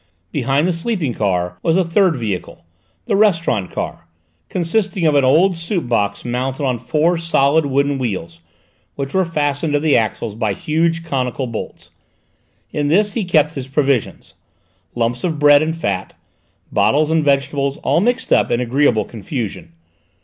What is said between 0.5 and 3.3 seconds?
the sleeping car was a third vehicle, the